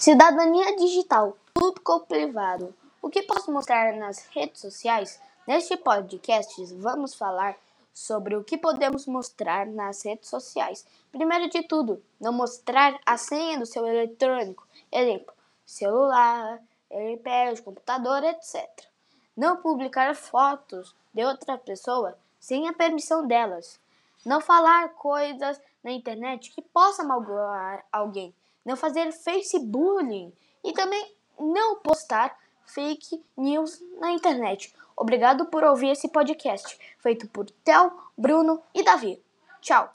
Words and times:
Cidadania 0.00 0.74
digital, 0.76 1.36
tudo 1.52 1.78
com 1.82 2.00
privado. 2.00 2.74
O 3.02 3.10
que 3.10 3.20
posso 3.20 3.52
mostrar 3.52 3.94
nas 3.96 4.26
redes 4.28 4.58
sociais? 4.58 5.20
Neste 5.46 5.76
podcast 5.76 6.64
vamos 6.76 7.12
falar 7.12 7.54
sobre 7.92 8.34
o 8.34 8.42
que 8.42 8.56
podemos 8.56 9.04
mostrar 9.04 9.66
nas 9.66 10.02
redes 10.02 10.30
sociais. 10.30 10.86
Primeiro 11.12 11.50
de 11.50 11.62
tudo, 11.64 12.02
não 12.18 12.32
mostrar 12.32 12.98
a 13.04 13.18
senha 13.18 13.58
do 13.58 13.66
seu 13.66 13.86
eletrônico, 13.86 14.66
exemplo, 14.90 15.34
celular, 15.66 16.58
iPad, 16.90 17.60
computador, 17.60 18.24
etc. 18.24 18.66
Não 19.36 19.58
publicar 19.58 20.16
fotos 20.16 20.94
de 21.12 21.22
outra 21.22 21.58
pessoa 21.58 22.16
sem 22.38 22.66
a 22.66 22.72
permissão 22.72 23.26
delas. 23.26 23.78
Não 24.24 24.40
falar 24.40 24.94
coisas 24.94 25.60
na 25.84 25.92
internet 25.92 26.52
que 26.52 26.62
possam 26.62 27.06
magoar 27.06 27.84
alguém 27.92 28.34
não 28.64 28.76
fazer 28.76 29.12
Facebook 29.12 30.32
e 30.64 30.72
também 30.72 31.14
não 31.38 31.76
postar 31.76 32.36
fake 32.64 33.22
news 33.36 33.82
na 33.98 34.10
internet. 34.10 34.74
Obrigado 34.96 35.46
por 35.46 35.64
ouvir 35.64 35.90
esse 35.90 36.08
podcast, 36.08 36.78
feito 36.98 37.26
por 37.28 37.50
Tel, 37.64 37.90
Bruno 38.16 38.62
e 38.74 38.82
Davi. 38.82 39.22
Tchau! 39.60 39.90